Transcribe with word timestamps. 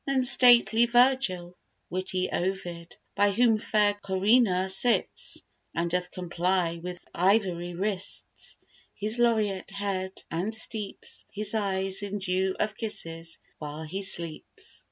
Then 0.07 0.25
stately 0.25 0.87
Virgil, 0.87 1.55
witty 1.91 2.27
Ovid, 2.31 2.95
by 3.13 3.29
Whom 3.29 3.59
fair 3.59 3.93
Corinna 3.93 4.67
sits, 4.67 5.43
and 5.75 5.91
doth 5.91 6.09
comply 6.09 6.79
With 6.81 6.97
ivory 7.13 7.75
wrists 7.75 8.57
his 8.95 9.19
laureat 9.19 9.69
head, 9.69 10.23
and 10.31 10.55
steeps 10.55 11.23
His 11.31 11.53
eye 11.53 11.87
in 12.01 12.17
dew 12.17 12.55
of 12.59 12.75
kisses 12.75 13.37
while 13.59 13.83
he 13.83 14.01
sleeps. 14.01 14.79